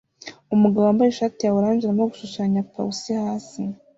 [0.55, 3.61] Umugabo wambaye ishati ya orange arimo gushushanya pawusi hasi